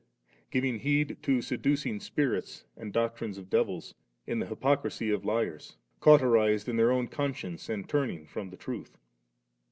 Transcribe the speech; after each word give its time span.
3" 0.47 0.47
giving 0.49 0.79
heed 0.79 1.17
to 1.21 1.43
sedudng 1.43 2.01
spirits 2.01 2.65
and 2.75 2.91
doctrines 2.91 3.37
of 3.37 3.51
de^oli^ 3.51 3.93
in 4.25 4.39
the 4.39 4.47
hjrpocrisy 4.47 5.13
of 5.13 5.25
liars; 5.25 5.77
cauterized 5.99 6.67
in* 6.67 6.75
their 6.75 6.91
own 6.91 7.07
consdence, 7.07 7.69
and 7.69 7.87
turning 7.87 8.25
from 8.25 8.49
the 8.49 8.57
truth"?' 8.57 8.97